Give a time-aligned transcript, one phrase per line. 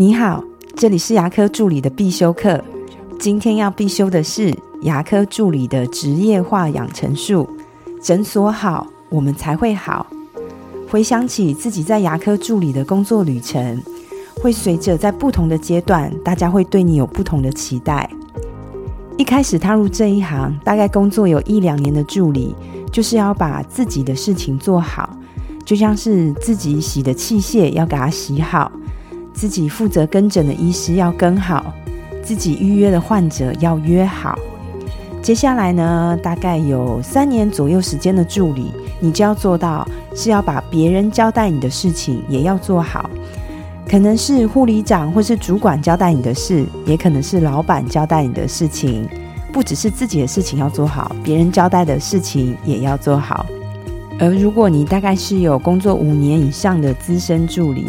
[0.00, 0.44] 你好，
[0.76, 2.62] 这里是牙科助理的必修课。
[3.18, 7.50] 今天要必修的是牙科助理的职业化养成术。
[8.00, 10.06] 诊所好，我们才会好。
[10.88, 13.82] 回想起自己在牙科助理的工作旅程，
[14.40, 18.08] 会随着在不同的阶段，大家会对你有不同的期待。
[19.16, 22.54] 一开始踏入这一行，大概工作有一两年的助理，
[22.92, 25.18] 就是要把自己的事情做好，
[25.64, 28.70] 就像是自己洗的器械要给它洗好。
[29.38, 31.72] 自己负责跟诊的医师要跟好，
[32.24, 34.36] 自己预约的患者要约好。
[35.22, 43.08] 接下来呢，大概有三年左右时间的助理，你就要做到是要把别人交代你的事情也要做好。
[43.88, 49.08] 可能是护理长或是主管交代你的事，也可能是老板交代你的事情。
[49.52, 53.46] 不只是自己的事情要做好，别人交代的事情也要做好。
[54.18, 57.86] 而如果你大概是有工作五年以上的资深助理，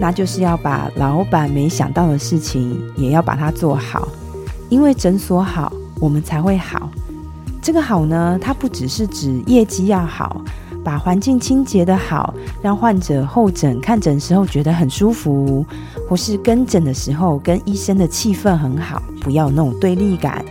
[0.00, 4.08] 那就是要把老板没想到的事情也要把它做好，
[4.68, 6.90] 因为诊所好，我们才会好。
[7.60, 10.40] 这个好呢，它不只是指业绩要好，
[10.84, 12.32] 把环境清洁的好，
[12.62, 15.66] 让患者候诊看诊时候觉得很舒服，
[16.08, 20.44] 或是跟诊的时候跟医生的气氛很好，不要那种对立感。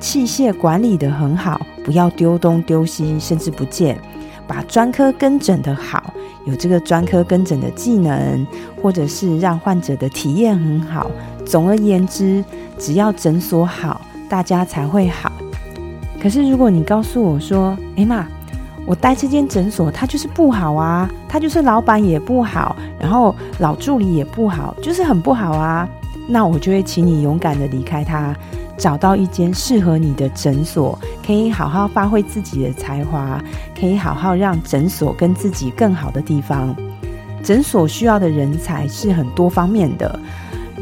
[0.00, 4.00] 器械管理的很好，不要丢东丢西，甚至不见。
[4.46, 6.12] 把专科跟诊的好，
[6.44, 8.46] 有这个专科跟诊的技能，
[8.82, 11.10] 或者是让患者的体验很好。
[11.46, 12.44] 总而言之，
[12.78, 15.32] 只要诊所好，大家才会好。
[16.20, 18.26] 可是如果你告诉我说：“哎妈，
[18.86, 25.88] 我待这间诊所，它就是不好啊，它就是老板也不好，然后老助理也不好，就是很不好啊。”
[26.26, 28.34] 那我就会请你勇敢的离开它。
[28.76, 33.42] 找到一间适合你的诊所，可以好好发挥自己的才华，
[33.78, 36.74] 可以好好让诊所跟自己更好的地方。
[37.42, 40.18] 诊所需要的人才是很多方面的，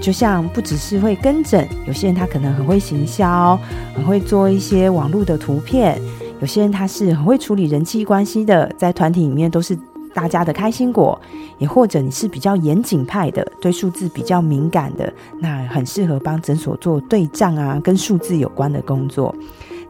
[0.00, 3.58] 就像不只是会跟诊，有些人他可能很会行销，
[3.94, 5.96] 很会做一些网络的图片；
[6.40, 9.78] 有些人他是很会处理人际关系的，在团体里面都是。
[10.14, 11.18] 大家的开心果，
[11.56, 19.34] 也或者你是比较严谨派的，对数字比较敏感的，那很适合帮诊所做对账啊，跟数字有关的工作。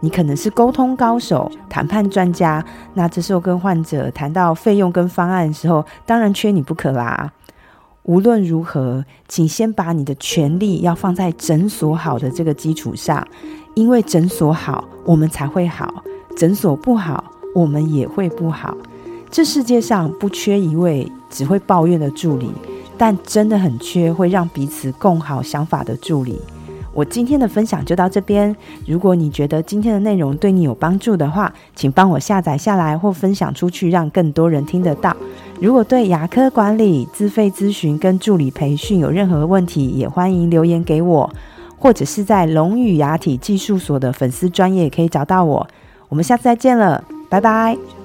[0.02, 2.62] 你可能是沟通高手、谈判专家，
[2.94, 7.32] 那这时候跟患者谈到费用跟方案的时候，当然缺你不可啦。
[8.02, 13.24] 无论如何，请先把你的权利要放在诊所好的这个基础上，
[13.74, 15.86] 因为诊所好，我们才会好；
[16.36, 17.22] 诊所不好，
[17.54, 18.76] 我们也会不好。
[19.30, 22.52] 这世界上不缺一位只会抱怨的助理，
[22.98, 26.40] 但真的很缺会让彼此共好想法的助理。
[26.94, 28.54] 我今天的分享就到这边。
[28.86, 35.16] 如果你觉得今天的内容对你有帮助的话，请帮我下载下来或分享出去，让更多人听得到。
[35.60, 41.30] 如果对牙科管理、自费咨询跟助理培训有任何问题，也欢迎留言给我，
[41.78, 45.66] 或者是在龙语牙体技术所的粉丝专业可以找到我。
[46.08, 48.01] 我们下次再见了，拜拜。